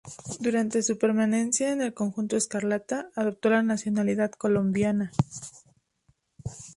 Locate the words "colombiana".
4.31-5.11